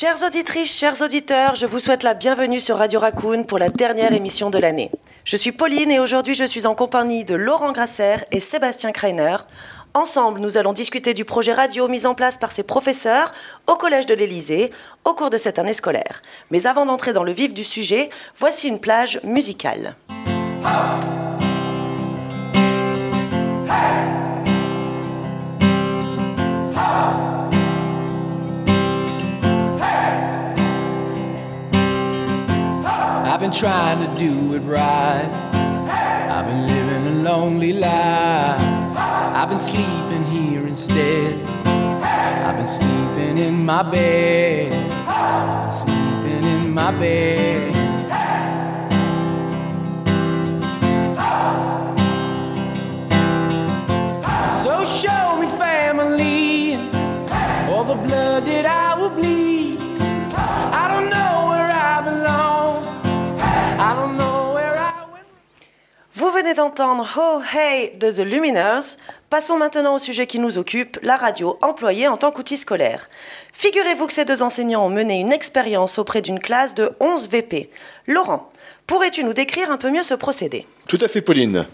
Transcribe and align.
Chères 0.00 0.22
auditrices, 0.24 0.78
chers 0.78 1.02
auditeurs, 1.02 1.56
je 1.56 1.66
vous 1.66 1.80
souhaite 1.80 2.04
la 2.04 2.14
bienvenue 2.14 2.60
sur 2.60 2.78
Radio 2.78 3.00
Raccoon 3.00 3.42
pour 3.42 3.58
la 3.58 3.68
dernière 3.68 4.12
émission 4.12 4.48
de 4.48 4.56
l'année. 4.56 4.92
Je 5.24 5.36
suis 5.36 5.50
Pauline 5.50 5.90
et 5.90 5.98
aujourd'hui 5.98 6.36
je 6.36 6.44
suis 6.44 6.68
en 6.68 6.76
compagnie 6.76 7.24
de 7.24 7.34
Laurent 7.34 7.72
Grasser 7.72 8.14
et 8.30 8.38
Sébastien 8.38 8.92
Kreiner. 8.92 9.38
Ensemble, 9.94 10.38
nous 10.38 10.56
allons 10.56 10.72
discuter 10.72 11.14
du 11.14 11.24
projet 11.24 11.52
radio 11.52 11.88
mis 11.88 12.06
en 12.06 12.14
place 12.14 12.38
par 12.38 12.52
ses 12.52 12.62
professeurs 12.62 13.32
au 13.66 13.74
Collège 13.74 14.06
de 14.06 14.14
l'Élysée 14.14 14.70
au 15.04 15.14
cours 15.14 15.30
de 15.30 15.36
cette 15.36 15.58
année 15.58 15.72
scolaire. 15.72 16.22
Mais 16.52 16.68
avant 16.68 16.86
d'entrer 16.86 17.12
dans 17.12 17.24
le 17.24 17.32
vif 17.32 17.52
du 17.52 17.64
sujet, 17.64 18.08
voici 18.38 18.68
une 18.68 18.78
plage 18.78 19.18
musicale. 19.24 19.96
Been 33.48 33.58
trying 33.58 33.98
to 34.06 34.20
do 34.20 34.54
it 34.54 34.60
right. 34.60 35.30
I've 36.30 36.44
been 36.44 36.66
living 36.66 37.06
a 37.06 37.22
lonely 37.22 37.72
life. 37.72 38.60
I've 39.00 39.48
been 39.48 39.58
sleeping 39.58 40.24
here 40.26 40.66
instead. 40.66 41.42
I've 41.66 42.56
been 42.58 42.66
sleeping 42.66 43.38
in 43.38 43.64
my 43.64 43.82
bed. 43.82 44.92
Sleeping 45.72 46.44
in 46.44 46.74
my 46.74 46.90
bed. 46.90 47.74
So 54.62 54.84
show 54.84 55.38
me 55.40 55.46
family, 55.56 56.74
all 57.72 57.84
the 57.84 57.94
blood 57.94 58.44
that 58.44 58.66
I 58.66 59.00
will 59.00 59.10
bleed. 59.10 59.47
D'entendre 66.54 67.08
Oh 67.18 67.40
Hey 67.52 67.92
de 67.98 68.10
The 68.10 68.18
Luminers. 68.20 68.96
Passons 69.30 69.58
maintenant 69.58 69.96
au 69.96 69.98
sujet 69.98 70.26
qui 70.26 70.38
nous 70.38 70.56
occupe, 70.56 70.98
la 71.02 71.16
radio 71.16 71.58
employée 71.62 72.08
en 72.08 72.16
tant 72.16 72.30
qu'outil 72.30 72.56
scolaire. 72.56 73.08
Figurez-vous 73.52 74.06
que 74.06 74.12
ces 74.12 74.24
deux 74.24 74.42
enseignants 74.42 74.86
ont 74.86 74.90
mené 74.90 75.20
une 75.20 75.32
expérience 75.32 75.98
auprès 75.98 76.22
d'une 76.22 76.40
classe 76.40 76.74
de 76.74 76.90
11 77.00 77.28
VP. 77.28 77.70
Laurent, 78.06 78.50
pourrais-tu 78.86 79.24
nous 79.24 79.34
décrire 79.34 79.70
un 79.70 79.76
peu 79.76 79.90
mieux 79.90 80.02
ce 80.02 80.14
procédé? 80.14 80.66
Tout 80.86 80.98
à 81.00 81.08
fait, 81.08 81.20
Pauline. 81.20 81.66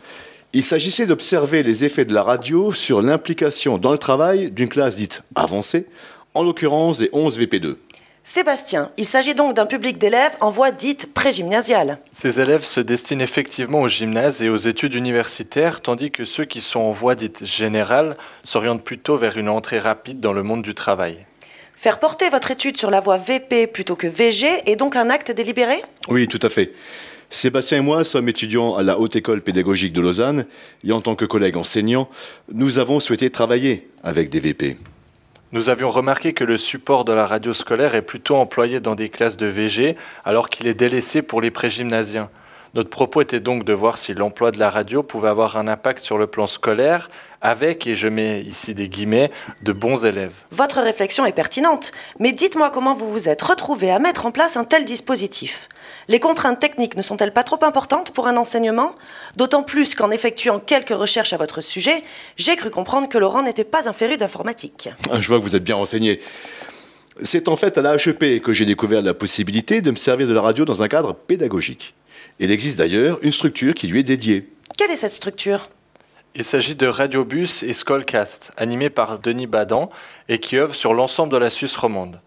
Il 0.53 0.63
s'agissait 0.63 1.07
d'observer 1.07 1.63
les 1.63 1.85
effets 1.85 2.05
de 2.05 2.15
la 2.15 2.23
radio 2.23 2.73
sur 2.73 3.03
l'implication 3.03 3.79
dans 3.79 3.93
le 3.93 3.99
travail 3.99 4.51
d'une 4.51 4.69
classe 4.69 4.97
dite 4.97 5.23
avancée, 5.35 5.87
en 6.35 6.43
l'occurrence 6.43 6.99
des 6.99 7.11
11 7.13 7.39
VP2. 7.39 7.77
Sébastien, 8.27 8.91
il 8.97 9.05
s'agit 9.05 9.35
donc 9.35 9.55
d'un 9.55 9.67
public 9.67 9.99
d'élèves 9.99 10.33
en 10.41 10.51
voie 10.51 10.71
dite 10.71 11.13
pré-gymnasiale. 11.13 11.99
Ces 12.15 12.41
élèves 12.41 12.65
se 12.65 12.81
destinent 12.81 13.23
effectivement 13.23 13.83
au 13.83 13.89
gymnase 13.89 14.43
et 14.43 14.49
aux 14.49 14.57
études 14.57 14.95
universitaires, 14.95 15.83
tandis 15.83 16.11
que 16.11 16.25
ceux 16.25 16.47
qui 16.47 16.63
sont 16.63 16.81
en 16.81 16.91
voie 16.91 17.17
dite 17.17 17.45
générale 17.45 18.17
s'orientent 18.43 18.83
plutôt 18.83 19.19
vers 19.19 19.37
une 19.37 19.51
entrée 19.51 19.79
rapide 19.79 20.21
dans 20.21 20.33
le 20.33 20.43
monde 20.43 20.63
du 20.63 20.75
travail. 20.75 21.27
Faire 21.77 21.99
porter 21.99 22.31
votre 22.31 22.51
étude 22.51 22.79
sur 22.79 22.91
la 22.91 23.01
voie 23.01 23.19
VP 23.19 23.67
plutôt 23.67 23.95
que 23.95 24.07
VG 24.07 24.47
est 24.65 24.77
donc 24.77 24.97
un 24.97 25.11
acte 25.11 25.31
délibéré? 25.31 25.83
Oui, 26.09 26.27
tout 26.27 26.41
à 26.41 26.49
fait. 26.49 26.73
Sébastien 27.29 27.79
et 27.79 27.83
moi 27.83 28.05
sommes 28.05 28.31
étudiants 28.31 28.75
à 28.75 28.83
la 28.83 28.99
Haute 28.99 29.17
École 29.17 29.43
pédagogique 29.43 29.93
de 29.93 30.01
Lausanne 30.01 30.47
et 30.83 30.93
en 30.93 31.03
tant 31.03 31.15
que 31.15 31.27
collègues 31.27 31.59
enseignants, 31.59 32.09
nous 32.51 32.79
avons 32.79 33.01
souhaité 33.01 33.29
travailler 33.29 33.87
avec 34.03 34.31
des 34.31 34.41
VP. 34.41 34.79
Nous 35.55 35.69
avions 35.69 35.89
remarqué 35.89 36.33
que 36.33 36.43
le 36.43 36.59
support 36.59 37.05
de 37.05 37.13
la 37.13 37.27
radio 37.27 37.53
scolaire 37.53 37.95
est 37.95 38.03
plutôt 38.03 38.35
employé 38.35 38.81
dans 38.81 38.97
des 38.97 39.09
classes 39.09 39.37
de 39.37 39.47
VG 39.47 39.95
alors 40.25 40.49
qu'il 40.49 40.67
est 40.67 40.75
délaissé 40.75 41.23
pour 41.23 41.41
les 41.41 41.53
pré-gymnasiens. 41.53 42.29
Notre 42.75 42.91
propos 42.91 43.21
était 43.21 43.39
donc 43.39 43.63
de 43.63 43.73
voir 43.73 43.97
si 43.97 44.15
l'emploi 44.15 44.51
de 44.51 44.59
la 44.59 44.69
radio 44.69 45.05
pouvait 45.05 45.29
avoir 45.29 45.57
un 45.57 45.69
impact 45.69 46.01
sur 46.01 46.19
le 46.19 46.27
plan 46.27 46.49
scolaire 46.49 47.07
avec, 47.41 47.87
et 47.87 47.95
je 47.95 48.09
mets 48.09 48.41
ici 48.41 48.75
des 48.75 48.89
guillemets, 48.89 49.31
de 49.63 49.73
bons 49.73 50.05
élèves. 50.05 50.33
Votre 50.51 50.81
réflexion 50.81 51.25
est 51.25 51.33
pertinente, 51.33 51.93
mais 52.19 52.33
dites-moi 52.33 52.71
comment 52.71 52.97
vous 52.97 53.13
vous 53.13 53.29
êtes 53.29 53.43
retrouvé 53.43 53.93
à 53.93 54.01
mettre 54.01 54.27
en 54.27 54.33
place 54.33 54.57
un 54.57 54.65
tel 54.65 54.85
dispositif. 54.85 55.69
Les 56.09 56.19
contraintes 56.19 56.59
techniques 56.59 56.97
ne 56.97 57.03
sont-elles 57.03 57.33
pas 57.33 57.45
trop 57.45 57.63
importantes 57.63 58.11
pour 58.11 58.27
un 58.27 58.37
enseignement? 58.37 58.97
D'autant 59.37 59.63
plus 59.63 59.95
qu'en 59.95 60.11
effectuant 60.11 60.59
quelques 60.59 60.89
recherches 60.89 61.33
à 61.33 61.37
votre 61.37 61.61
sujet, 61.61 62.03
j'ai 62.37 62.57
cru 62.57 62.71
comprendre 62.71 63.09
que 63.09 63.19
Laurent 63.19 63.43
n'était 63.43 63.63
pas 63.63 63.89
un 63.89 63.93
féru 63.93 64.17
d'informatique. 64.17 64.89
Ah, 65.11 65.21
Je 65.21 65.29
vois 65.29 65.39
que 65.39 65.45
vous 65.45 65.55
êtes 65.55 65.63
bien 65.65 65.77
renseigné. 65.77 66.19
C'est 67.23 67.47
en 67.47 67.55
fait 67.55 67.79
à 67.79 67.83
la 67.83 67.95
HEP 67.95 68.43
que 68.43 68.53
j'ai 68.53 68.65
découvert 68.65 69.01
la 69.01 69.15
possibilité 69.15 69.81
de 69.81 69.93
me 69.93 69.97
servir 69.97 70.27
de 70.27 70.35
la 70.35 70.43
radio 70.43 70.65
dans 70.65 70.83
un 70.83 70.89
cadre 70.89 71.15
pédagogique. 71.15 71.95
Il 72.39 72.51
existe 72.51 72.79
d'ailleurs 72.79 73.19
une 73.23 73.33
structure 73.33 73.75
qui 73.75 73.87
lui 73.87 74.01
est 74.01 74.05
dédiée. 74.05 74.51
Quelle 74.77 74.91
est 74.91 74.97
cette 74.97 75.13
structure? 75.13 75.69
Il 76.35 76.43
s'agit 76.43 76.75
de 76.75 76.89
Radiobus 76.89 77.63
et 77.63 77.73
Skollcast, 77.73 78.53
animés 78.57 78.91
par 78.91 79.21
Denis 79.21 79.47
Badan 79.47 79.91
et 80.29 80.39
qui 80.39 80.57
œuvrent 80.57 80.75
sur 80.75 80.93
l'ensemble 80.93 81.33
de 81.33 81.37
la 81.37 81.49
Suisse 81.49 81.77
romande. 81.77 82.21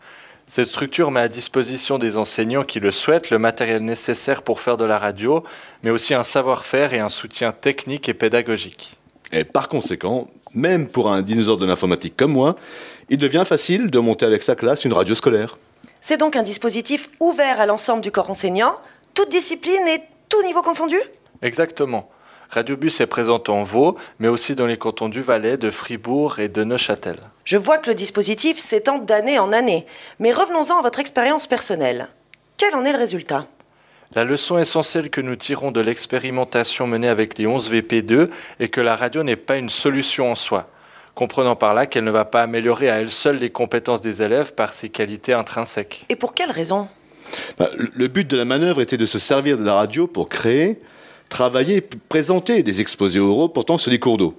Cette 0.50 0.68
structure 0.68 1.12
met 1.12 1.20
à 1.20 1.28
disposition 1.28 1.98
des 1.98 2.16
enseignants 2.16 2.64
qui 2.64 2.80
le 2.80 2.92
souhaitent 2.92 3.32
le 3.32 3.38
matériel 3.38 3.84
nécessaire 3.84 4.44
pour 4.44 4.62
faire 4.62 4.78
de 4.78 4.86
la 4.86 4.98
radio, 4.98 5.44
mais 5.84 5.90
aussi 5.90 6.14
un 6.14 6.24
savoir-faire 6.24 6.94
et 6.94 7.00
un 7.00 7.10
soutien 7.10 7.52
technique 7.52 8.08
et 8.08 8.14
pédagogique. 8.14 8.96
Et 9.34 9.44
par 9.44 9.68
conséquent, 9.68 10.30
même 10.54 10.88
pour 10.88 11.12
un 11.12 11.22
dinosaure 11.22 11.58
de 11.58 11.66
l'informatique 11.66 12.16
comme 12.16 12.32
moi, 12.32 12.56
il 13.10 13.18
devient 13.18 13.44
facile 13.46 13.92
de 13.92 14.00
monter 14.00 14.26
avec 14.26 14.42
sa 14.42 14.56
classe 14.56 14.86
une 14.86 14.94
radio 14.94 15.16
scolaire. 15.16 15.58
C'est 16.00 16.16
donc 16.16 16.38
un 16.38 16.44
dispositif 16.44 17.10
ouvert 17.20 17.60
à 17.60 17.66
l'ensemble 17.66 18.02
du 18.02 18.12
corps 18.12 18.30
enseignant, 18.30 18.78
toute 19.18 19.30
discipline 19.30 19.88
et 19.88 20.04
tout 20.30 20.44
niveau 20.44 20.62
confondu 20.62 20.98
Exactement. 21.42 22.08
Radiobus 22.52 23.02
est 23.02 23.08
présente 23.08 23.50
en 23.50 23.64
Vaud, 23.64 23.98
mais 24.20 24.28
aussi 24.28 24.54
dans 24.54 24.68
les 24.68 24.78
cantons 24.78 25.10
du 25.10 25.22
Valais, 25.22 25.58
de 25.58 25.72
Fribourg 25.72 26.38
et 26.38 26.50
de 26.50 26.64
Neuchâtel. 26.64 27.18
Je 27.44 27.58
vois 27.58 27.80
que 27.80 27.90
le 27.90 27.96
dispositif 27.96 28.60
s'étend 28.60 29.00
d'année 29.00 29.40
en 29.40 29.52
année, 29.52 29.88
mais 30.20 30.32
revenons-en 30.32 30.78
à 30.78 30.82
votre 30.84 31.00
expérience 31.00 31.48
personnelle. 31.48 32.10
Quel 32.58 32.76
en 32.76 32.86
est 32.86 32.92
le 32.92 33.00
résultat? 33.00 33.48
La 34.14 34.24
leçon 34.24 34.60
essentielle 34.60 35.10
que 35.10 35.22
nous 35.22 35.36
tirons 35.36 35.72
de 35.72 35.82
l'expérimentation 35.82 36.86
menée 36.86 37.10
avec 37.10 37.40
les 37.40 37.48
11 37.48 37.72
VP2 37.72 38.30
est 38.60 38.70
que 38.70 38.82
la 38.82 38.96
radio 38.96 39.24
n'est 39.24 39.36
pas 39.36 39.58
une 39.58 39.70
solution 39.70 40.30
en 40.32 40.36
soi, 40.36 40.70
comprenant 41.16 41.56
par 41.56 41.74
là 41.74 41.88
qu'elle 41.88 42.04
ne 42.04 42.12
va 42.12 42.26
pas 42.26 42.44
améliorer 42.44 42.92
à 42.92 43.00
elle 43.00 43.10
seule 43.10 43.38
les 43.38 43.50
compétences 43.50 44.02
des 44.02 44.22
élèves 44.22 44.54
par 44.54 44.74
ses 44.74 44.90
qualités 44.90 45.34
intrinsèques. 45.34 46.06
Et 46.08 46.16
pour 46.16 46.36
quelle 46.36 46.52
raison? 46.52 46.88
Le- 47.60 47.90
le 47.96 48.08
but 48.08 48.28
de 48.30 48.38
la 48.38 48.46
manœuvre 48.46 48.82
était 48.82 48.98
de 48.98 49.06
se 49.06 49.20
servir 49.20 49.58
de 49.58 49.64
la 49.64 49.74
radio 49.74 50.08
pour 50.08 50.30
créer, 50.30 50.80
travailler 51.30 51.78
et 51.78 51.82
présenter 51.82 52.64
des 52.64 52.82
exposés 52.82 53.20
oraux 53.20 53.50
portant 53.50 53.78
sur 53.78 53.92
les 53.92 54.00
cours 54.00 54.18
d'eau. 54.18 54.36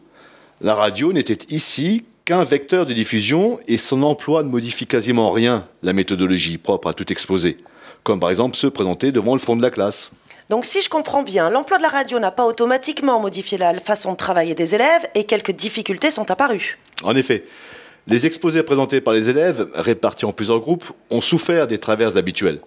La 0.61 0.75
radio 0.75 1.13
n'était 1.13 1.39
ici 1.55 2.05
qu'un 2.25 2.45
vecteur 2.45 2.85
de 2.87 2.93
diffusion 2.93 3.59
et 3.69 3.79
son 3.79 4.03
emploi 4.03 4.43
ne 4.43 4.49
modifie 4.49 4.87
quasiment 4.87 5.31
rien 5.31 5.67
la 5.83 5.93
méthodologie 5.93 6.59
propre 6.59 6.89
à 6.89 6.95
tout 6.95 7.11
exposé, 7.13 7.59
comme 8.03 8.21
par 8.21 8.31
exemple 8.31 8.57
ceux 8.57 8.71
présentés 8.71 9.13
devant 9.13 9.35
le 9.35 9.41
front 9.41 9.57
de 9.57 9.63
la 9.63 9.71
classe. 9.71 10.11
Donc 10.51 10.65
si 10.65 10.81
je 10.81 10.89
comprends 10.89 11.23
bien, 11.23 11.51
l'emploi 11.51 11.77
de 11.77 11.83
la 11.83 11.89
radio 11.91 12.19
n'a 12.19 12.31
pas 12.31 12.47
automatiquement 12.47 13.21
modifié 13.21 13.59
la 13.59 13.75
façon 13.75 14.13
de 14.13 14.17
travailler 14.17 14.55
des 14.55 14.75
élèves 14.75 15.07
et 15.15 15.25
quelques 15.25 15.53
difficultés 15.53 16.11
sont 16.11 16.31
apparues. 16.31 16.79
En 17.05 17.15
effet, 17.15 17.45
les 18.07 18.27
exposés 18.27 18.63
présentés 18.63 19.03
par 19.03 19.13
les 19.13 19.29
élèves, 19.29 19.69
répartis 19.75 20.25
en 20.25 20.33
plusieurs 20.33 20.61
groupes, 20.61 20.91
ont 21.11 21.21
souffert 21.21 21.67
des 21.67 21.77
traverses 21.79 22.17
habituelles. 22.17 22.61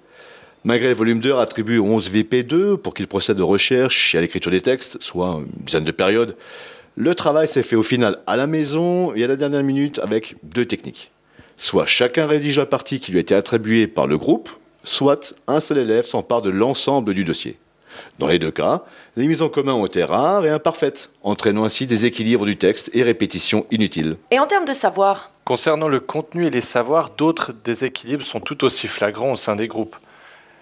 Malgré 0.63 0.89
le 0.89 0.93
volume 0.93 1.19
d'heures 1.19 1.39
attribué 1.39 1.79
aux 1.79 1.85
11 1.85 2.11
VP2 2.11 2.77
pour 2.77 2.93
qu'ils 2.93 3.07
procèdent 3.07 3.39
aux 3.39 3.47
recherches 3.47 4.13
et 4.13 4.19
à 4.19 4.21
l'écriture 4.21 4.51
des 4.51 4.61
textes, 4.61 5.01
soit 5.01 5.39
une 5.39 5.65
dizaine 5.65 5.83
de 5.83 5.91
périodes, 5.91 6.35
le 6.95 7.15
travail 7.15 7.47
s'est 7.47 7.63
fait 7.63 7.75
au 7.75 7.83
final 7.83 8.19
à 8.27 8.35
la 8.35 8.45
maison 8.45 9.13
et 9.15 9.23
à 9.23 9.27
la 9.27 9.35
dernière 9.35 9.63
minute 9.63 9.97
avec 9.99 10.35
deux 10.43 10.65
techniques. 10.65 11.11
Soit 11.57 11.87
chacun 11.87 12.27
rédige 12.27 12.59
la 12.59 12.67
partie 12.67 12.99
qui 12.99 13.11
lui 13.11 13.17
a 13.17 13.21
été 13.21 13.33
attribuée 13.33 13.87
par 13.87 14.05
le 14.05 14.19
groupe, 14.19 14.49
soit 14.83 15.33
un 15.47 15.59
seul 15.59 15.79
élève 15.79 16.05
s'empare 16.05 16.43
de 16.43 16.51
l'ensemble 16.51 17.13
du 17.15 17.23
dossier. 17.23 17.57
Dans 18.19 18.27
les 18.27 18.39
deux 18.39 18.51
cas, 18.51 18.83
les 19.17 19.27
mises 19.27 19.41
en 19.41 19.49
commun 19.49 19.73
ont 19.73 19.85
été 19.85 20.03
rares 20.03 20.45
et 20.45 20.49
imparfaites, 20.49 21.09
entraînant 21.23 21.63
ainsi 21.63 21.87
des 21.87 22.05
équilibres 22.05 22.45
du 22.45 22.55
texte 22.55 22.91
et 22.93 23.01
répétitions 23.01 23.65
inutiles. 23.71 24.15
Et 24.29 24.39
en 24.39 24.45
termes 24.45 24.65
de 24.65 24.73
savoir, 24.73 25.31
Concernant 25.43 25.87
le 25.87 25.99
contenu 25.99 26.45
et 26.45 26.49
les 26.51 26.61
savoirs, 26.61 27.09
d'autres 27.17 27.51
déséquilibres 27.51 28.23
sont 28.23 28.39
tout 28.39 28.63
aussi 28.63 28.87
flagrants 28.87 29.31
au 29.31 29.35
sein 29.35 29.55
des 29.55 29.67
groupes. 29.67 29.95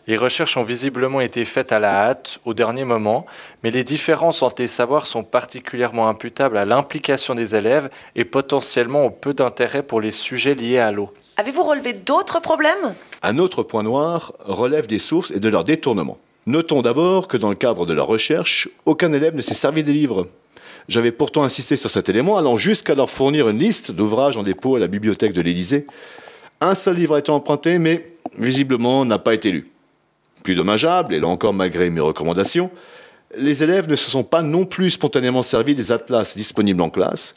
Les 0.10 0.18
recherches 0.18 0.58
ont 0.58 0.64
visiblement 0.64 1.22
été 1.22 1.46
faites 1.46 1.72
à 1.72 1.78
la 1.78 1.94
hâte, 1.94 2.40
au 2.44 2.56
dernier 2.56 2.84
moment, 2.84 3.28
mais 3.62 3.70
les 3.70 3.84
différences 3.84 4.42
entre 4.42 4.64
les 4.64 4.68
savoirs 4.68 5.06
sont 5.06 5.24
particulièrement 5.24 6.08
imputables 6.08 6.58
à 6.58 6.66
l'implication 6.66 7.36
des 7.36 7.54
élèves 7.54 7.92
et 8.16 8.26
potentiellement 8.26 9.06
au 9.06 9.12
peu 9.12 9.36
d'intérêt 9.36 9.84
pour 9.84 10.02
les 10.02 10.10
sujets 10.10 10.56
liés 10.56 10.80
à 10.80 10.92
l'eau. 10.92 11.14
avez-vous 11.38 11.62
relevé 11.62 11.94
d'autres 11.94 12.42
problèmes? 12.42 12.96
Un 13.22 13.38
autre 13.38 13.62
point 13.62 13.84
noir 13.84 14.34
relève 14.40 14.88
des 14.88 14.98
sources 14.98 15.30
et 15.30 15.40
de 15.40 15.48
leur 15.48 15.64
détournement. 15.64 16.18
Notons 16.48 16.82
d'abord 16.82 17.28
que 17.28 17.38
dans 17.38 17.50
le 17.52 17.56
cadre 17.56 17.86
de 17.86 17.94
la 17.94 18.02
recherche, 18.02 18.68
aucun 18.88 19.14
élève 19.14 19.36
ne 19.36 19.44
s'est 19.44 19.54
servi 19.54 19.84
des 19.84 19.94
livres. 19.94 20.28
J'avais 20.88 21.12
pourtant 21.12 21.44
insisté 21.44 21.76
sur 21.76 21.92
cet 21.92 22.10
élément, 22.10 22.36
allant 22.36 22.58
jusqu'à 22.58 22.96
leur 22.96 23.12
fournir 23.12 23.48
une 23.48 23.60
liste 23.60 23.92
d'ouvrages 23.92 24.38
en 24.38 24.42
dépôt 24.42 24.76
à 24.76 24.80
la 24.80 24.88
bibliothèque 24.88 25.34
de 25.34 25.42
l'Élysée. 25.42 25.86
Un 26.62 26.74
seul 26.74 26.96
livre 26.96 27.14
a 27.14 27.20
été 27.20 27.32
emprunté, 27.32 27.78
mais 27.78 28.14
visiblement, 28.40 29.06
n'a 29.06 29.20
pas 29.20 29.36
été 29.36 29.52
lu. 29.52 29.70
Plus 30.44 30.56
dommageable, 30.56 31.14
et 31.14 31.20
là 31.20 31.28
encore 31.28 31.54
malgré 31.54 31.90
mes 31.90 32.02
recommandations, 32.02 32.72
les 33.36 33.64
élèves 33.64 33.90
ne 33.90 33.96
se 33.96 34.10
sont 34.10 34.24
pas 34.24 34.42
non 34.42 34.66
plus 34.66 34.92
spontanément 34.92 35.44
servis 35.44 35.76
des 35.76 35.92
atlas 35.92 36.36
disponibles 36.36 36.82
en 36.82 36.90
classe, 36.90 37.36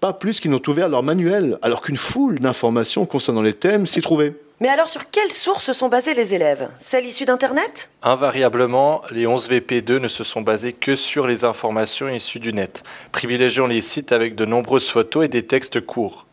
pas 0.00 0.12
plus 0.12 0.40
qu'ils 0.40 0.50
n'ont 0.50 0.62
ouvert 0.66 0.88
leur 0.88 1.02
manuel, 1.02 1.58
alors 1.62 1.80
qu'une 1.80 1.96
foule 1.96 2.38
d'informations 2.38 3.06
concernant 3.06 3.42
les 3.42 3.54
thèmes 3.54 3.86
s'y 3.86 4.00
trouvait. 4.00 4.34
Mais 4.60 4.68
alors 4.68 4.88
sur 4.88 5.10
quelles 5.10 5.32
sources 5.32 5.72
sont 5.72 5.88
basés 5.88 6.14
les 6.14 6.34
élèves? 6.34 6.68
Celles 6.78 7.04
issues 7.04 7.24
d'Internet? 7.24 7.90
Invariablement, 8.02 9.02
les 9.10 9.26
11 9.26 9.50
VP2 9.50 9.98
ne 9.98 10.06
se 10.06 10.22
sont 10.22 10.40
basés 10.40 10.72
que 10.72 10.94
sur 10.94 11.26
les 11.26 11.44
informations 11.44 12.08
issues 12.08 12.38
du 12.38 12.52
net, 12.52 12.84
privilégiant 13.10 13.66
les 13.66 13.80
sites 13.80 14.12
avec 14.12 14.36
de 14.36 14.44
nombreuses 14.44 14.88
photos 14.88 15.24
et 15.24 15.28
des 15.28 15.44
textes 15.44 15.80
courts. 15.80 16.26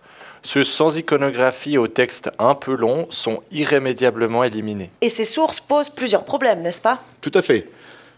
Ceux 0.43 0.63
sans 0.63 0.97
iconographie 0.97 1.77
aux 1.77 1.87
textes 1.87 2.31
un 2.39 2.55
peu 2.55 2.75
longs 2.75 3.07
sont 3.09 3.41
irrémédiablement 3.51 4.43
éliminés. 4.43 4.89
Et 5.01 5.09
ces 5.09 5.25
sources 5.25 5.59
posent 5.59 5.89
plusieurs 5.89 6.23
problèmes, 6.23 6.61
n'est-ce 6.61 6.81
pas? 6.81 7.03
Tout 7.21 7.31
à 7.33 7.41
fait. 7.41 7.67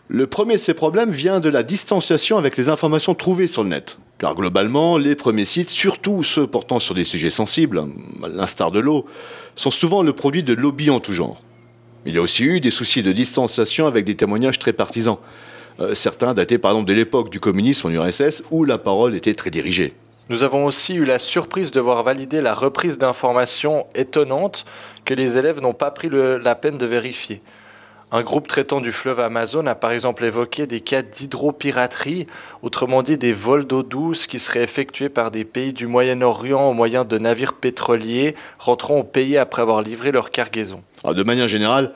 Le 0.07 0.27
premier 0.27 0.55
de 0.55 0.59
ces 0.59 0.73
problèmes 0.73 1.11
vient 1.11 1.39
de 1.39 1.49
la 1.49 1.63
distanciation 1.63 2.37
avec 2.37 2.57
les 2.57 2.67
informations 2.67 3.15
trouvées 3.15 3.47
sur 3.47 3.63
le 3.63 3.69
net. 3.69 3.97
Car 4.17 4.35
globalement, 4.35 4.97
les 4.97 5.15
premiers 5.15 5.45
sites, 5.45 5.69
surtout 5.69 6.21
ceux 6.21 6.45
portant 6.45 6.79
sur 6.79 6.93
des 6.93 7.05
sujets 7.05 7.29
sensibles, 7.29 7.85
à 8.23 8.27
l'instar 8.27 8.71
de 8.71 8.79
l'eau, 8.79 9.05
sont 9.55 9.71
souvent 9.71 10.03
le 10.03 10.13
produit 10.13 10.43
de 10.43 10.53
lobbies 10.53 10.89
en 10.89 10.99
tout 10.99 11.13
genre. 11.13 11.41
Il 12.05 12.13
y 12.13 12.17
a 12.17 12.21
aussi 12.21 12.43
eu 12.43 12.59
des 12.59 12.71
soucis 12.71 13.03
de 13.03 13.11
distanciation 13.11 13.87
avec 13.87 14.05
des 14.05 14.15
témoignages 14.15 14.59
très 14.59 14.73
partisans. 14.73 15.17
Euh, 15.79 15.95
certains 15.95 16.33
datés 16.33 16.57
par 16.57 16.71
exemple 16.71 16.89
de 16.89 16.93
l'époque 16.93 17.29
du 17.29 17.39
communisme 17.39 17.87
en 17.87 17.91
URSS 17.91 18.43
où 18.51 18.65
la 18.65 18.77
parole 18.77 19.15
était 19.15 19.33
très 19.33 19.49
dirigée. 19.49 19.93
Nous 20.31 20.43
avons 20.43 20.63
aussi 20.63 20.95
eu 20.95 21.03
la 21.03 21.19
surprise 21.19 21.71
de 21.71 21.81
voir 21.81 22.03
valider 22.03 22.39
la 22.39 22.53
reprise 22.53 22.97
d'informations 22.97 23.85
étonnantes 23.95 24.63
que 25.03 25.13
les 25.13 25.37
élèves 25.37 25.61
n'ont 25.61 25.73
pas 25.73 25.91
pris 25.91 26.09
la 26.09 26.55
peine 26.55 26.77
de 26.77 26.85
vérifier. 26.85 27.41
Un 28.13 28.21
groupe 28.23 28.47
traitant 28.47 28.79
du 28.79 28.93
fleuve 28.93 29.19
Amazon 29.19 29.65
a 29.65 29.75
par 29.75 29.91
exemple 29.91 30.23
évoqué 30.23 30.67
des 30.67 30.79
cas 30.79 31.01
d'hydropiraterie, 31.01 32.27
autrement 32.61 33.03
dit 33.03 33.17
des 33.17 33.33
vols 33.33 33.65
d'eau 33.65 33.83
douce 33.83 34.25
qui 34.25 34.39
seraient 34.39 34.63
effectués 34.63 35.09
par 35.09 35.31
des 35.31 35.43
pays 35.43 35.73
du 35.73 35.85
Moyen-Orient 35.85 36.69
au 36.69 36.73
moyen 36.73 37.03
de 37.03 37.17
navires 37.17 37.51
pétroliers 37.51 38.35
rentrant 38.57 38.99
au 38.99 39.03
pays 39.03 39.37
après 39.37 39.61
avoir 39.61 39.81
livré 39.81 40.13
leur 40.13 40.31
cargaison. 40.31 40.81
de 41.03 41.23
manière 41.23 41.49
générale, 41.49 41.91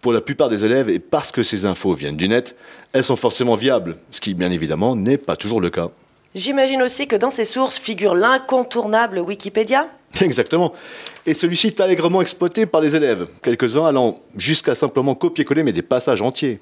pour 0.00 0.14
la 0.14 0.22
plupart 0.22 0.48
des 0.48 0.64
élèves, 0.64 0.88
et 0.88 1.00
parce 1.00 1.32
que 1.32 1.42
ces 1.42 1.66
infos 1.66 1.92
viennent 1.92 2.16
du 2.16 2.30
net, 2.30 2.56
elles 2.94 3.04
sont 3.04 3.16
forcément 3.16 3.56
viables, 3.56 3.98
ce 4.10 4.22
qui 4.22 4.32
bien 4.32 4.50
évidemment 4.50 4.96
n'est 4.96 5.18
pas 5.18 5.36
toujours 5.36 5.60
le 5.60 5.68
cas. 5.68 5.90
J'imagine 6.34 6.82
aussi 6.82 7.06
que 7.06 7.14
dans 7.14 7.30
ces 7.30 7.44
sources 7.44 7.78
figure 7.78 8.14
l'incontournable 8.14 9.20
Wikipédia 9.20 9.88
Exactement. 10.20 10.72
Et 11.26 11.34
celui-ci 11.34 11.68
est 11.68 11.80
allègrement 11.80 12.22
exploité 12.22 12.66
par 12.66 12.80
les 12.80 12.96
élèves, 12.96 13.28
quelques-uns 13.42 13.86
allant 13.86 14.20
jusqu'à 14.36 14.74
simplement 14.74 15.14
copier-coller 15.14 15.62
mais 15.62 15.72
des 15.72 15.82
passages 15.82 16.22
entiers. 16.22 16.60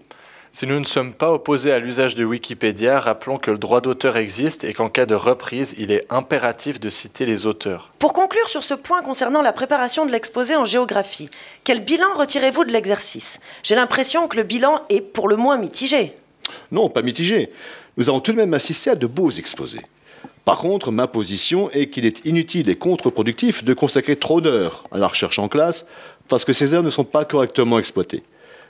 Si 0.54 0.66
nous 0.66 0.78
ne 0.78 0.84
sommes 0.84 1.14
pas 1.14 1.32
opposés 1.32 1.72
à 1.72 1.78
l'usage 1.78 2.14
de 2.14 2.26
Wikipédia, 2.26 3.00
rappelons 3.00 3.38
que 3.38 3.50
le 3.50 3.56
droit 3.56 3.80
d'auteur 3.80 4.18
existe 4.18 4.64
et 4.64 4.74
qu'en 4.74 4.90
cas 4.90 5.06
de 5.06 5.14
reprise, 5.14 5.74
il 5.78 5.90
est 5.90 6.04
impératif 6.10 6.78
de 6.78 6.90
citer 6.90 7.24
les 7.24 7.46
auteurs. 7.46 7.90
Pour 7.98 8.12
conclure 8.12 8.50
sur 8.50 8.62
ce 8.62 8.74
point 8.74 9.00
concernant 9.00 9.40
la 9.40 9.54
préparation 9.54 10.04
de 10.04 10.12
l'exposé 10.12 10.54
en 10.54 10.66
géographie, 10.66 11.30
quel 11.64 11.80
bilan 11.82 12.12
retirez-vous 12.16 12.66
de 12.66 12.72
l'exercice? 12.72 13.40
J'ai 13.62 13.74
l'impression 13.74 14.28
que 14.28 14.36
le 14.36 14.42
bilan 14.42 14.82
est 14.90 15.00
pour 15.00 15.26
le 15.26 15.36
moins 15.36 15.56
mitigé. 15.56 16.12
Non, 16.70 16.90
pas 16.90 17.00
mitigé. 17.00 17.50
Nous 17.96 18.08
avons 18.08 18.20
tout 18.20 18.32
de 18.32 18.38
même 18.38 18.54
assisté 18.54 18.90
à 18.90 18.94
de 18.94 19.06
beaux 19.06 19.30
exposés. 19.30 19.82
Par 20.44 20.58
contre, 20.58 20.90
ma 20.90 21.06
position 21.06 21.70
est 21.70 21.88
qu'il 21.88 22.06
est 22.06 22.24
inutile 22.24 22.68
et 22.68 22.76
contre-productif 22.76 23.64
de 23.64 23.74
consacrer 23.74 24.16
trop 24.16 24.40
d'heures 24.40 24.84
à 24.90 24.98
la 24.98 25.08
recherche 25.08 25.38
en 25.38 25.48
classe 25.48 25.86
parce 26.28 26.44
que 26.44 26.52
ces 26.52 26.74
heures 26.74 26.82
ne 26.82 26.90
sont 26.90 27.04
pas 27.04 27.24
correctement 27.24 27.78
exploitées. 27.78 28.22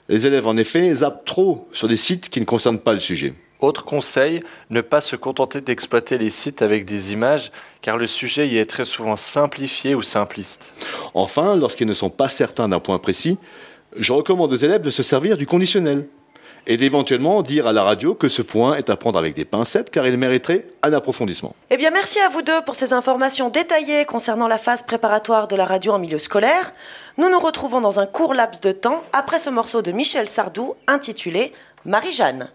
Les 0.09 0.27
élèves, 0.27 0.47
en 0.47 0.57
effet, 0.57 0.93
zappent 0.95 1.25
trop 1.25 1.69
sur 1.73 1.89
des 1.89 1.97
sites 1.97 2.29
qui 2.29 2.41
ne 2.41 2.45
concernent 2.45 2.79
pas 2.79 2.93
le 2.93 3.01
sujet. 3.01 3.35
Autre 3.61 3.85
conseil, 3.85 4.43
ne 4.71 4.81
pas 4.81 5.01
se 5.01 5.15
contenter 5.15 5.61
d'exploiter 5.61 6.19
les 6.19 6.31
sites 6.31 6.63
avec 6.63 6.85
des 6.85 7.13
images, 7.13 7.53
car 7.81 7.97
le 7.97 8.09
sujet 8.09 8.49
y 8.49 8.59
est 8.59 8.67
très 8.67 8.85
souvent 8.85 9.17
simplifié 9.17 9.95
ou 9.95 10.03
simpliste. 10.03 10.75
Enfin, 11.15 11.55
lorsqu'ils 11.55 11.87
ne 11.87 11.95
sont 11.95 12.11
pas 12.11 12.29
certains 12.29 12.69
d'un 12.69 12.81
point 12.81 12.99
précis, 12.99 13.39
je 13.97 14.13
recommande 14.13 14.53
aux 14.53 14.57
élèves 14.57 14.81
de 14.81 14.91
se 14.91 15.05
servir 15.05 15.37
du 15.37 15.47
conditionnel 15.47 16.09
et 16.67 16.77
d'éventuellement 16.77 17.43
dire 17.43 17.67
à 17.67 17.73
la 17.73 17.83
radio 17.83 18.15
que 18.15 18.29
ce 18.29 18.43
point 18.43 18.77
est 18.77 18.91
à 18.91 18.97
prendre 18.97 19.19
avec 19.19 19.35
des 19.35 19.45
pincettes 19.45 19.91
car 19.91 20.07
il 20.07 20.17
mériterait 20.17 20.67
un 20.83 20.93
approfondissement. 20.93 21.55
Eh 21.71 21.77
bien, 21.77 21.91
merci 21.91 22.19
à 22.21 22.29
vous 22.29 22.43
deux 22.43 22.63
pour 22.65 22.75
ces 22.75 22.93
informations 22.93 23.49
détaillées 23.49 24.05
concernant 24.05 24.49
la 24.49 24.59
phase 24.59 24.83
préparatoire 24.83 25.49
de 25.49 25.57
la 25.57 25.65
radio 25.65 25.93
en 25.93 25.99
milieu 25.99 26.19
scolaire. 26.19 26.73
Nous 27.19 27.29
nous 27.29 27.41
retrouvons 27.41 27.81
dans 27.81 28.01
un 28.01 28.07
court 28.07 28.35
laps 28.35 28.61
de 28.61 28.73
temps 28.73 29.03
après 29.13 29.39
ce 29.39 29.51
morceau 29.51 29.83
de 29.83 29.93
Michel 29.93 30.29
Sardou 30.29 30.75
intitulé 30.87 31.53
Marie-Jeanne. 31.85 32.49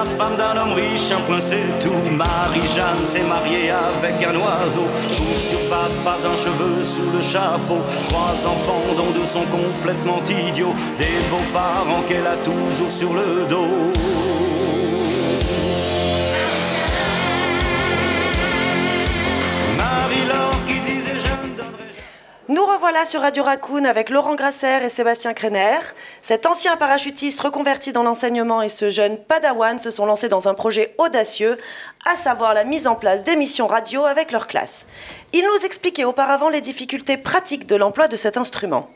La 0.00 0.06
femme 0.06 0.36
d'un 0.36 0.56
homme 0.56 0.72
riche, 0.72 1.10
un 1.12 1.20
point 1.20 1.40
c'est 1.40 1.68
tout. 1.82 2.00
Marie-Jeanne 2.10 3.04
s'est 3.04 3.22
mariée 3.22 3.70
avec 3.70 4.22
un 4.22 4.34
oiseau, 4.36 4.86
Tout 5.16 5.38
sur 5.38 5.60
pas 5.68 6.16
un 6.32 6.36
cheveu 6.36 6.82
sous 6.82 7.10
le 7.10 7.20
chapeau. 7.20 7.80
Trois 8.08 8.34
enfants 8.52 8.82
dont 8.96 9.10
deux 9.10 9.26
sont 9.26 9.44
complètement 9.58 10.22
idiots, 10.24 10.74
des 10.96 11.18
beaux-parents 11.30 12.02
qu'elle 12.08 12.26
a 12.26 12.36
toujours 12.38 12.90
sur 12.90 13.12
le 13.12 13.46
dos. 13.48 13.92
Nous 22.50 22.66
revoilà 22.66 23.04
sur 23.04 23.20
Radio 23.20 23.44
Raccoon 23.44 23.84
avec 23.84 24.10
Laurent 24.10 24.34
Grasser 24.34 24.80
et 24.82 24.88
Sébastien 24.88 25.34
Krener. 25.34 25.78
Cet 26.22 26.44
ancien 26.44 26.76
parachutiste 26.76 27.40
reconverti 27.40 27.92
dans 27.92 28.02
l'enseignement 28.02 28.60
et 28.60 28.68
ce 28.68 28.90
jeune 28.90 29.16
padawan 29.16 29.78
se 29.78 29.90
sont 29.90 30.04
lancés 30.04 30.28
dans 30.28 30.48
un 30.48 30.54
projet 30.54 30.94
audacieux, 30.98 31.56
à 32.04 32.14
savoir 32.14 32.52
la 32.52 32.64
mise 32.64 32.86
en 32.86 32.94
place 32.94 33.24
d'émissions 33.24 33.66
radio 33.66 34.04
avec 34.04 34.30
leur 34.30 34.46
classe. 34.46 34.86
Ils 35.32 35.46
nous 35.46 35.64
expliquaient 35.64 36.04
auparavant 36.04 36.50
les 36.50 36.60
difficultés 36.60 37.16
pratiques 37.16 37.66
de 37.66 37.74
l'emploi 37.74 38.06
de 38.06 38.16
cet 38.16 38.36
instrument. 38.36 38.90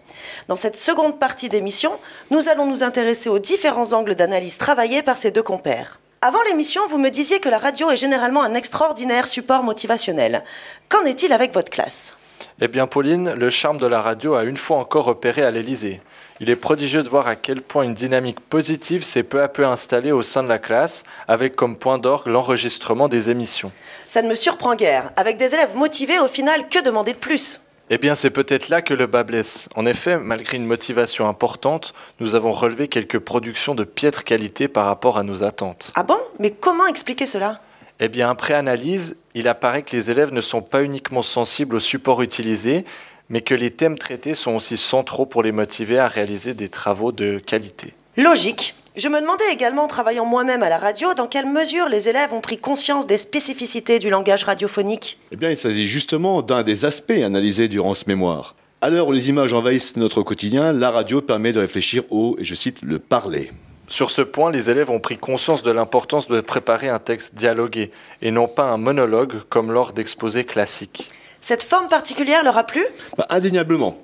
Dans 0.49 0.57
cette 0.57 0.77
seconde 0.77 1.19
partie 1.19 1.49
d'émission, 1.49 1.93
nous 2.31 2.51
allons 2.51 2.67
nous 2.67 2.83
intéresser 2.83 3.31
aux 3.31 3.39
différents 3.39 3.95
angles 3.95 4.15
d'analyse 4.15 4.59
travaillés 4.59 5.03
par 5.03 5.17
ces 5.17 5.31
deux 5.31 5.43
compères. 5.43 6.01
Avant 6.21 6.43
l'émission, 6.43 6.83
vous 6.89 6.99
me 6.99 7.11
disiez 7.11 7.41
que 7.41 7.49
la 7.49 7.59
radio 7.59 7.91
est 7.91 7.97
généralement 7.97 8.43
un 8.43 8.55
extraordinaire 8.55 9.27
support 9.27 9.63
motivationnel. 9.63 10.45
Qu'en 10.91 11.05
est-il 11.05 11.33
avec 11.33 11.55
votre 11.55 11.71
classe? 11.71 12.17
Eh 12.61 12.69
bien, 12.69 12.87
Pauline, 12.87 13.33
le 13.33 13.51
charme 13.51 13.79
de 13.79 13.87
la 13.87 14.01
radio 14.01 14.35
a 14.35 14.45
une 14.45 14.57
fois 14.57 14.77
encore 14.77 15.09
opéré 15.09 15.43
à 15.43 15.51
l'Élysée. 15.51 16.01
Il 16.41 16.51
est 16.51 16.57
prodigieux 16.57 17.05
de 17.05 17.09
voir 17.09 17.29
à 17.29 17.37
quel 17.37 17.63
point 17.63 17.85
une 17.85 17.95
dynamique 17.95 18.41
positive 18.41 19.05
s'est 19.05 19.23
peu 19.23 19.41
à 19.41 19.47
peu 19.47 19.65
installée 19.65 20.11
au 20.11 20.25
sein 20.25 20.43
de 20.43 20.49
la 20.49 20.59
classe, 20.59 21.05
avec 21.29 21.55
comme 21.55 21.77
point 21.77 21.99
d'orgue 21.99 22.27
l'enregistrement 22.27 23.07
des 23.07 23.31
émissions. 23.31 23.71
Ça 24.09 24.21
ne 24.21 24.29
me 24.29 24.35
surprend 24.35 24.75
guère. 24.75 25.13
Avec 25.15 25.37
des 25.37 25.55
élèves 25.55 25.77
motivés, 25.77 26.19
au 26.19 26.27
final, 26.27 26.69
que 26.69 26.83
demander 26.83 27.13
de 27.13 27.19
plus? 27.19 27.61
Eh 27.89 27.99
bien, 27.99 28.17
c'est 28.17 28.31
peut-être 28.31 28.69
là 28.69 28.83
que 28.83 28.95
le 28.95 29.07
bas 29.07 29.23
blesse. 29.23 29.69
En 29.77 29.87
effet, 29.87 30.19
malgré 30.19 30.57
une 30.57 30.67
motivation 30.67 31.29
importante, 31.29 31.93
nous 32.19 32.35
avons 32.35 32.51
relevé 32.51 32.89
quelques 32.89 33.21
productions 33.21 33.77
de 33.77 33.85
piètre 33.85 34.25
qualité 34.25 34.67
par 34.67 34.87
rapport 34.87 35.19
à 35.19 35.23
nos 35.23 35.45
attentes. 35.45 35.93
Ah 35.95 36.03
bon? 36.03 36.19
Mais 36.41 36.51
comment 36.51 36.87
expliquer 36.89 37.27
cela? 37.27 37.61
Eh 38.01 38.09
bien, 38.09 38.29
après 38.29 38.55
analyse, 38.55 39.17
il 39.35 39.47
apparaît 39.47 39.83
que 39.83 39.95
les 39.95 40.11
élèves 40.11 40.33
ne 40.33 40.41
sont 40.41 40.63
pas 40.63 40.83
uniquement 40.83 41.23
sensibles 41.23 41.77
au 41.77 41.81
support 41.81 42.23
utilisé, 42.23 42.85
mais 43.29 43.41
que 43.41 43.55
les 43.55 43.71
thèmes 43.71 43.99
traités 43.99 44.35
sont 44.35 44.57
aussi 44.57 44.77
centraux 44.77 45.27
pour 45.27 45.43
les 45.43 45.53
motiver 45.53 45.99
à 45.99 46.09
réaliser 46.09 46.55
des 46.55 46.69
travaux 46.69 47.13
de 47.13 47.39
qualité. 47.39 47.95
Logique. 48.17 48.75
Je 48.97 49.09
me 49.09 49.21
demandais 49.21 49.53
également, 49.53 49.85
en 49.85 49.89
travaillant 49.89 50.25
moi-même 50.25 50.63
à 50.63 50.69
la 50.69 50.79
radio, 50.79 51.15
dans 51.15 51.27
quelle 51.27 51.51
mesure 51.51 51.89
les 51.89 52.09
élèves 52.09 52.33
ont 52.33 52.41
pris 52.41 52.59
conscience 52.59 53.09
des 53.09 53.17
spécificités 53.17 53.99
du 53.99 54.09
langage 54.09 54.45
radiophonique. 54.45 55.19
Eh 55.33 55.37
bien, 55.37 55.51
il 55.51 55.57
s'agit 55.57 55.89
justement 55.89 56.43
d'un 56.43 56.63
des 56.63 56.85
aspects 56.85 57.11
analysés 57.11 57.67
durant 57.67 57.95
ce 57.95 58.05
mémoire. 58.07 58.55
À 58.81 58.91
l'heure 58.91 59.09
où 59.09 59.13
les 59.13 59.31
images 59.31 59.53
envahissent 59.53 59.97
notre 59.97 60.23
quotidien, 60.23 60.73
la 60.73 60.93
radio 60.93 61.21
permet 61.21 61.53
de 61.53 61.59
réfléchir 61.59 62.05
au, 62.11 62.37
et 62.39 62.45
je 62.45 62.55
cite, 62.55 62.83
le 62.83 63.01
parler. 63.01 63.51
Sur 63.89 64.11
ce 64.11 64.23
point, 64.23 64.53
les 64.53 64.71
élèves 64.71 64.91
ont 64.91 65.01
pris 65.01 65.19
conscience 65.19 65.63
de 65.63 65.71
l'importance 65.71 66.29
de 66.29 66.41
préparer 66.41 66.89
un 66.89 66.99
texte 66.99 67.35
dialogué 67.35 67.91
et 68.23 68.31
non 68.31 68.47
pas 68.47 68.65
un 68.65 68.79
monologue 68.79 69.35
comme 69.49 69.73
lors 69.73 69.93
d'exposés 69.93 70.45
classiques. 70.45 71.09
Cette 71.47 71.63
forme 71.63 71.89
particulière 71.89 72.43
leur 72.43 72.57
a 72.57 72.65
plu? 72.65 72.83
Bah, 73.19 73.27
Indéniablement. 73.29 73.99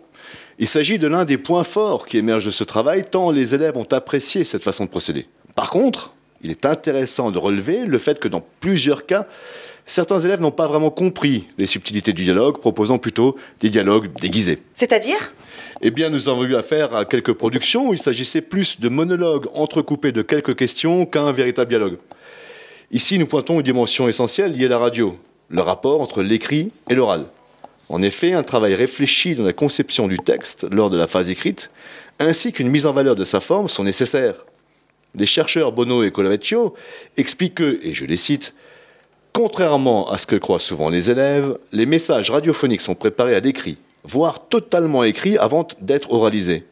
Il 0.59 0.67
s'agit 0.67 0.99
de 0.99 1.07
l'un 1.07 1.25
des 1.25 1.39
points 1.39 1.65
forts 1.65 2.05
qui 2.05 2.19
émergent 2.19 2.45
de 2.45 2.51
ce 2.51 2.65
travail, 2.65 3.07
tant 3.11 3.31
les 3.31 3.55
élèves 3.55 3.79
ont 3.79 3.91
apprécié 3.93 4.45
cette 4.45 4.63
façon 4.63 4.85
de 4.85 4.91
procéder. 4.91 5.25
Par 5.55 5.71
contre, 5.71 6.13
il 6.43 6.51
est 6.51 6.67
intéressant 6.67 7.31
de 7.31 7.39
relever 7.39 7.87
le 7.87 7.97
fait 7.97 8.21
que 8.21 8.29
dans 8.29 8.45
plusieurs 8.61 9.07
cas, 9.07 9.27
certains 9.87 10.21
élèves 10.21 10.43
n'ont 10.43 10.51
pas 10.51 10.67
vraiment 10.67 10.91
compris 10.91 11.49
les 11.57 11.67
subtilités 11.67 12.13
du 12.13 12.25
dialogue, 12.25 12.59
proposant 12.59 12.99
plutôt 12.99 13.37
des 13.61 13.71
dialogues 13.71 14.11
déguisés. 14.21 14.59
C'est-à-dire? 14.75 15.33
Eh 15.81 15.91
bien, 15.91 16.11
nous 16.11 16.29
avons 16.29 16.45
eu 16.45 16.57
affaire 16.57 16.95
à 16.95 17.07
quelques 17.07 17.33
productions 17.33 17.89
où 17.89 17.95
il 17.95 17.99
s'agissait 17.99 18.43
plus 18.43 18.81
de 18.81 18.91
monologues 18.91 19.47
entrecoupés 19.55 20.13
de 20.13 20.21
quelques 20.21 20.57
questions 20.57 21.07
qu'un 21.07 21.33
véritable 21.33 21.71
dialogue. 21.71 21.97
Ici, 22.91 23.19
nous 23.19 23.27
pointons 23.27 23.55
une 23.55 23.63
dimension 23.63 24.09
essentielle 24.09 24.53
liée 24.53 24.67
à 24.67 24.69
la 24.69 24.79
radio, 24.79 25.17
le 25.51 25.61
rapport 25.61 26.01
entre 26.01 26.23
l'écrit 26.23 26.73
et 26.89 26.95
l'oral. 26.95 27.27
En 27.89 28.03
effet, 28.03 28.33
un 28.33 28.45
travail 28.45 28.75
réfléchi 28.75 29.35
dans 29.35 29.45
la 29.45 29.53
conception 29.53 30.07
du 30.07 30.17
texte 30.17 30.67
lors 30.73 30.91
de 30.91 30.97
la 30.97 31.09
phase 31.09 31.29
écrite, 31.29 31.71
ainsi 32.21 32.53
qu'une 32.53 32.69
mise 32.69 32.87
en 32.87 32.93
valeur 32.93 33.17
de 33.17 33.25
sa 33.25 33.41
forme 33.41 33.69
sont 33.69 33.85
nécessaires. 33.85 34.45
Les 35.17 35.27
chercheurs 35.27 35.73
Bono 35.73 36.05
et 36.05 36.13
Colavecchio 36.13 36.75
expliquent 37.17 37.57
que, 37.57 37.81
et 37.83 37.93
je 37.93 38.05
les 38.05 38.17
cite, 38.17 38.55
Contrairement 39.33 40.11
à 40.11 40.19
ce 40.19 40.27
que 40.27 40.37
croient 40.37 40.59
souvent 40.59 40.89
les 40.89 41.11
élèves, 41.11 41.57
les 41.73 41.87
messages 41.87 42.31
radiophoniques 42.31 42.81
sont 42.81 42.97
préparés 42.97 43.37
à 43.37 43.41
l'écrit, 43.41 43.79
voire 44.03 44.49
totalement 44.49 45.05
écrits 45.05 45.39
avant 45.39 45.67
d'être 45.81 46.13
oralisés. 46.13 46.65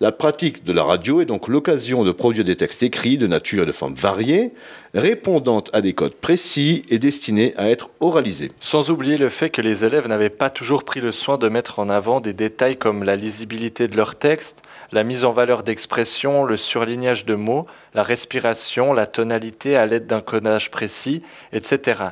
La 0.00 0.12
pratique 0.12 0.62
de 0.62 0.72
la 0.72 0.84
radio 0.84 1.20
est 1.20 1.24
donc 1.24 1.48
l'occasion 1.48 2.04
de 2.04 2.12
produire 2.12 2.44
des 2.44 2.54
textes 2.54 2.84
écrits 2.84 3.18
de 3.18 3.26
nature 3.26 3.64
et 3.64 3.66
de 3.66 3.72
forme 3.72 3.94
variées, 3.94 4.52
répondant 4.94 5.64
à 5.72 5.80
des 5.80 5.92
codes 5.92 6.14
précis 6.14 6.84
et 6.88 7.00
destinés 7.00 7.52
à 7.56 7.68
être 7.68 7.90
oralisés. 7.98 8.52
Sans 8.60 8.90
oublier 8.90 9.16
le 9.16 9.28
fait 9.28 9.50
que 9.50 9.60
les 9.60 9.84
élèves 9.84 10.06
n'avaient 10.06 10.30
pas 10.30 10.50
toujours 10.50 10.84
pris 10.84 11.00
le 11.00 11.10
soin 11.10 11.36
de 11.36 11.48
mettre 11.48 11.80
en 11.80 11.88
avant 11.88 12.20
des 12.20 12.32
détails 12.32 12.76
comme 12.76 13.02
la 13.02 13.16
lisibilité 13.16 13.88
de 13.88 13.96
leur 13.96 14.14
texte, 14.14 14.62
la 14.92 15.02
mise 15.02 15.24
en 15.24 15.32
valeur 15.32 15.64
d'expression, 15.64 16.44
le 16.44 16.56
surlignage 16.56 17.26
de 17.26 17.34
mots, 17.34 17.66
la 17.92 18.04
respiration, 18.04 18.92
la 18.92 19.06
tonalité 19.06 19.76
à 19.76 19.86
l'aide 19.86 20.06
d'un 20.06 20.20
codage 20.20 20.70
précis, 20.70 21.24
etc. 21.52 22.10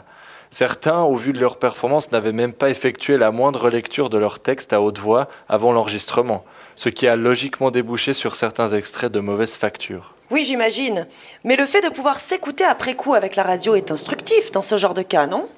Certains, 0.50 1.02
au 1.02 1.16
vu 1.16 1.32
de 1.32 1.40
leur 1.40 1.58
performance, 1.58 2.12
n'avaient 2.12 2.32
même 2.32 2.52
pas 2.52 2.70
effectué 2.70 3.16
la 3.16 3.30
moindre 3.30 3.68
lecture 3.68 4.10
de 4.10 4.18
leur 4.18 4.38
texte 4.38 4.72
à 4.72 4.80
haute 4.80 4.98
voix 4.98 5.28
avant 5.48 5.72
l'enregistrement, 5.72 6.44
ce 6.76 6.88
qui 6.88 7.08
a 7.08 7.16
logiquement 7.16 7.70
débouché 7.70 8.14
sur 8.14 8.36
certains 8.36 8.70
extraits 8.70 9.12
de 9.12 9.20
mauvaise 9.20 9.56
facture. 9.56 10.14
Oui, 10.30 10.44
j'imagine. 10.44 11.06
Mais 11.44 11.56
le 11.56 11.66
fait 11.66 11.82
de 11.82 11.88
pouvoir 11.88 12.18
s'écouter 12.18 12.64
après 12.64 12.94
coup 12.94 13.14
avec 13.14 13.36
la 13.36 13.42
radio 13.42 13.74
est 13.74 13.90
instructif 13.90 14.50
dans 14.50 14.62
ce 14.62 14.76
genre 14.76 14.94
de 14.94 15.02
cas, 15.02 15.26
non? 15.26 15.48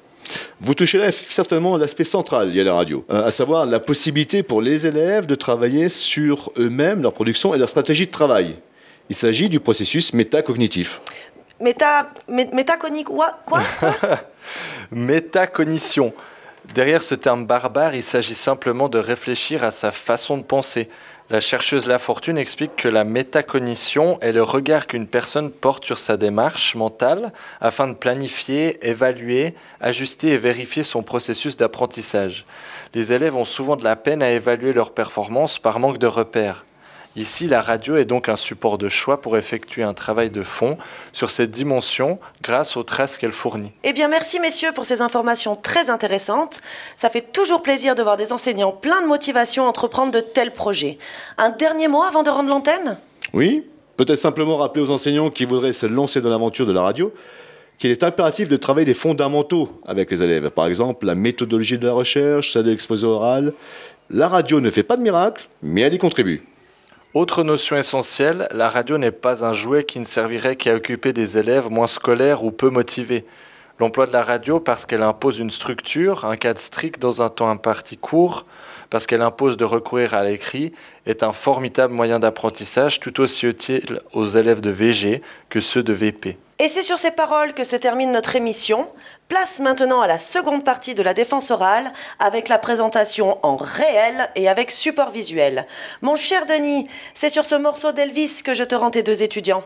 Vous 0.61 0.75
touchez 0.75 0.99
là 0.99 1.11
certainement 1.11 1.77
l'aspect 1.77 2.05
central 2.05 2.51
lié 2.51 2.61
à 2.61 2.65
la 2.65 2.75
radio, 2.75 3.05
euh, 3.11 3.25
à 3.25 3.31
savoir 3.31 3.65
la 3.65 3.81
possibilité 3.81 4.43
pour 4.43 4.61
les 4.61 4.87
élèves 4.87 5.27
de 5.27 5.35
travailler 5.35 5.89
sur 5.89 6.53
eux-mêmes, 6.59 7.03
leur 7.03 7.15
production 7.15 7.55
et 7.55 7.59
leur 7.59 7.69
stratégie 7.69 8.07
de 8.07 8.11
travail. 8.11 8.57
Il 9.09 9.17
s'agit 9.17 9.49
du 9.49 9.59
processus 9.59 10.13
métacognitif. 10.13 11.01
Méta... 11.61 12.11
mé- 12.31 12.53
Métaconique... 12.55 13.09
Quoi 13.09 13.35
Métacognition. 14.91 16.13
Derrière 16.75 17.03
ce 17.03 17.15
terme 17.15 17.47
barbare, 17.47 17.95
il 17.95 18.03
s'agit 18.03 18.35
simplement 18.35 18.89
de 18.89 18.99
réfléchir 18.99 19.65
à 19.65 19.71
sa 19.71 19.91
façon 19.91 20.37
de 20.39 20.43
penser. 20.43 20.89
La 21.31 21.41
chercheuse 21.41 21.87
Lafortune 21.87 22.39
explique 22.39 22.75
que 22.77 22.89
la 22.89 23.05
métacognition 23.05 24.19
est 24.21 24.33
le 24.33 24.43
regard 24.43 24.87
qu'une 24.87 25.07
personne 25.07 25.51
porte 25.51 25.85
sur 25.85 25.99
sa 25.99 26.17
démarche 26.17 26.75
mentale 26.75 27.33
afin 27.61 27.87
de 27.87 27.93
planifier, 27.95 28.79
évaluer, 28.87 29.55
ajuster 29.81 30.29
et 30.29 30.37
vérifier 30.39 30.83
son 30.83 31.03
processus 31.03 31.57
d'apprentissage. 31.57 32.47
Les 32.95 33.13
élèves 33.13 33.37
ont 33.37 33.45
souvent 33.45 33.77
de 33.77 33.85
la 33.85 33.97
peine 33.97 34.23
à 34.23 34.31
évaluer 34.31 34.73
leur 34.73 34.93
performance 34.93 35.59
par 35.59 35.79
manque 35.81 35.99
de 35.99 36.07
repères. 36.07 36.65
Ici, 37.19 37.49
la 37.49 37.61
radio 37.61 37.97
est 37.97 38.05
donc 38.05 38.29
un 38.29 38.37
support 38.37 38.79
de 38.79 38.89
choix 38.89 39.21
pour 39.21 39.37
effectuer 39.37 39.83
un 39.83 39.93
travail 39.93 40.31
de 40.31 40.45
fond 40.45 40.79
sur 41.13 41.31
cette 41.31 41.51
dimension 41.51 42.21
grâce 42.45 42.77
aux 42.77 42.85
traces 42.85 43.19
qu'elle 43.19 43.33
fournit. 43.33 43.73
Eh 43.83 43.93
bien, 43.93 44.07
merci 44.07 44.39
messieurs 44.39 44.71
pour 44.73 44.85
ces 44.85 45.03
informations 45.03 45.57
très 45.57 45.91
intéressantes. 45.91 46.61
Ça 46.95 47.11
fait 47.11 47.33
toujours 47.33 47.61
plaisir 47.61 47.97
de 47.97 48.05
voir 48.05 48.17
des 48.17 48.33
enseignants 48.33 48.71
pleins 48.71 49.03
de 49.03 49.09
motivation 49.09 49.65
entreprendre 49.65 50.13
de 50.13 50.21
tels 50.21 50.53
projets. 50.53 50.97
Un 51.39 51.51
dernier 51.51 51.89
mot 51.89 52.05
avant 52.05 52.23
de 52.23 52.31
rendre 52.31 52.51
l'antenne? 52.51 52.99
Oui, 53.35 53.65
peut-être 53.97 54.21
simplement 54.21 54.57
rappeler 54.57 54.85
aux 54.85 54.93
enseignants 54.93 55.31
qui 55.31 55.45
voudraient 55.45 55.73
se 55.73 55.87
lancer 55.87 56.21
dans 56.21 56.31
l'aventure 56.31 56.67
de 56.67 56.73
la 56.73 56.83
radio 56.83 57.13
qu'il 57.79 57.91
est 57.91 58.05
impératif 58.05 58.49
de 58.49 58.57
travailler 58.57 58.87
les 58.87 58.95
fondamentaux 58.95 59.69
avec 59.87 60.13
les 60.13 60.23
élèves. 60.23 60.51
Par 60.51 60.69
exemple, 60.69 61.05
la 61.05 61.17
méthodologie 61.17 61.79
de 61.79 61.87
la 61.87 61.95
recherche, 61.95 62.53
celle 62.53 62.63
de 62.63 62.71
l'exposé 62.71 63.07
oral. 63.07 63.55
La 64.09 64.29
radio 64.29 64.61
ne 64.61 64.71
fait 64.71 64.85
pas 64.85 64.97
de 64.97 65.03
miracle, 65.03 65.49
mais 65.63 65.81
elle 65.81 65.95
y 65.95 65.99
contribue. 65.99 66.43
Autre 67.19 67.43
notion 67.43 67.77
essentielle, 67.77 68.47
la 68.53 68.69
radio 68.69 68.97
n'est 68.97 69.11
pas 69.11 69.45
un 69.45 69.53
jouet 69.53 69.83
qui 69.83 69.99
ne 69.99 70.05
servirait 70.05 70.55
qu'à 70.55 70.77
occuper 70.77 71.13
des 71.13 71.37
élèves 71.37 71.69
moins 71.69 71.89
scolaires 71.89 72.45
ou 72.45 72.53
peu 72.53 72.71
motivés. 72.71 73.27
L'emploi 73.81 74.07
de 74.07 74.13
la 74.13 74.23
radio, 74.23 74.61
parce 74.61 74.87
qu'elle 74.87 75.03
impose 75.03 75.41
une 75.41 75.51
structure, 75.51 76.27
un 76.27 76.37
cadre 76.37 76.61
strict 76.61 77.03
dans 77.03 77.21
un 77.21 77.29
temps 77.29 77.51
imparti 77.51 77.97
court, 77.97 78.47
parce 78.91 79.07
qu'elle 79.07 79.23
impose 79.23 79.57
de 79.57 79.65
recourir 79.65 80.15
à 80.15 80.25
l'écrit, 80.25 80.73
est 81.07 81.23
un 81.23 81.33
formidable 81.33 81.95
moyen 81.95 82.19
d'apprentissage 82.19 83.01
tout 83.01 83.21
aussi 83.21 83.47
utile 83.47 84.01
aux 84.13 84.27
élèves 84.27 84.61
de 84.61 84.71
VG 84.71 85.23
que 85.49 85.61
ceux 85.61 85.83
de 85.83 85.93
VP. 85.93 86.39
Et 86.61 86.67
c'est 86.67 86.83
sur 86.83 86.99
ces 86.99 87.13
paroles 87.13 87.55
que 87.55 87.63
se 87.63 87.77
termine 87.77 88.11
notre 88.11 88.35
émission. 88.35 88.91
Place 89.29 89.61
maintenant 89.61 90.01
à 90.01 90.09
la 90.09 90.19
seconde 90.19 90.65
partie 90.65 90.97
de 90.97 91.05
la 91.05 91.15
défense 91.15 91.53
orale 91.53 91.93
avec 92.19 92.49
la 92.49 92.59
présentation 92.59 93.39
en 93.45 93.55
réel 93.55 94.29
et 94.35 94.49
avec 94.49 94.73
support 94.73 95.13
visuel. 95.13 95.67
Mon 96.03 96.17
cher 96.17 96.47
Denis, 96.47 96.89
c'est 97.15 97.29
sur 97.29 97.45
ce 97.45 97.55
morceau 97.55 97.93
d'Elvis 97.93 98.43
que 98.45 98.55
je 98.55 98.65
te 98.65 98.75
rends 98.75 98.91
tes 98.91 99.05
deux 99.05 99.23
étudiants. 99.23 99.63